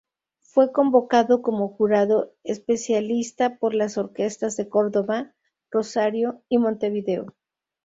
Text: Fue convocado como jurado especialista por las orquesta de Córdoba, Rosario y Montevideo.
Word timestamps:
Fue 0.39 0.71
convocado 0.71 1.43
como 1.43 1.67
jurado 1.75 2.33
especialista 2.43 3.59
por 3.59 3.75
las 3.75 3.99
orquesta 3.99 4.47
de 4.49 4.67
Córdoba, 4.67 5.35
Rosario 5.69 6.41
y 6.49 6.57
Montevideo. 6.57 7.35